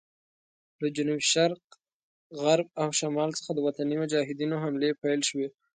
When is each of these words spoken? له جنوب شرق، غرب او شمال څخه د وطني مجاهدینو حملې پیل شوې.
له 0.81 0.87
جنوب 0.95 1.21
شرق، 1.33 1.63
غرب 2.41 2.67
او 2.81 2.87
شمال 2.99 3.29
څخه 3.37 3.51
د 3.53 3.59
وطني 3.67 3.95
مجاهدینو 4.03 4.61
حملې 4.63 4.89
پیل 5.01 5.21
شوې. 5.29 5.47